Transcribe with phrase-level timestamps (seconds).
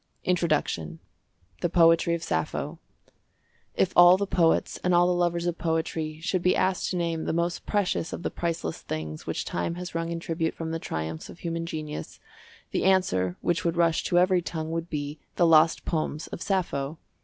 [0.23, 0.97] INTRODUCTION
[1.61, 6.55] THE POETRY OF SAPPHO.—If all the poets and all the lovers of poetry should be
[6.55, 10.19] asked to name the most precious of the priceless things which time has wrung in
[10.19, 12.19] tribute from the triumphs of human genius,
[12.71, 16.97] the answer which would rush to every tongue would be "The Lost Poems of Sappho."